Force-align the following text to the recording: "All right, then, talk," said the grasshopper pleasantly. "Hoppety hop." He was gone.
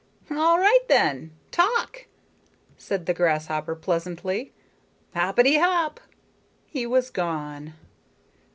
"All 0.31 0.57
right, 0.57 0.79
then, 0.87 1.31
talk," 1.51 2.07
said 2.75 3.05
the 3.05 3.13
grasshopper 3.13 3.75
pleasantly. 3.75 4.51
"Hoppety 5.15 5.59
hop." 5.59 5.99
He 6.65 6.87
was 6.87 7.11
gone. 7.11 7.75